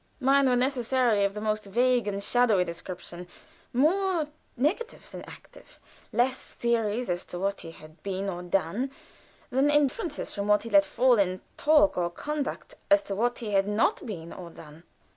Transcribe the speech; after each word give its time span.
Mine 0.19 0.49
were 0.49 0.55
necessarily 0.55 1.23
of 1.25 1.35
the 1.35 1.41
most 1.41 1.63
vague 1.65 2.07
and 2.07 2.23
shadowy 2.23 2.65
description; 2.65 3.27
more 3.71 4.29
negative 4.57 5.11
than 5.11 5.21
active, 5.27 5.79
less 6.11 6.43
theories 6.43 7.07
as 7.07 7.23
to 7.25 7.37
what 7.37 7.61
he 7.61 7.69
had 7.69 8.01
been 8.01 8.27
or 8.27 8.41
done 8.41 8.89
than 9.51 9.69
inferences 9.69 10.33
from 10.33 10.47
what 10.47 10.63
he 10.63 10.71
let 10.71 10.85
fall 10.85 11.19
in 11.19 11.39
talk 11.55 11.99
or 11.99 12.09
conduct 12.09 12.73
as 12.89 13.03
to 13.03 13.13
what 13.13 13.37
he 13.37 13.51
had 13.51 13.67
not 13.67 14.03
been 14.03 14.33
or 14.33 14.49
done. 14.49 14.81